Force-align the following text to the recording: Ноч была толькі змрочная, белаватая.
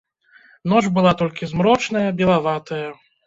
Ноч 0.71 0.81
была 0.95 1.11
толькі 1.19 1.49
змрочная, 1.53 2.03
белаватая. 2.21 2.83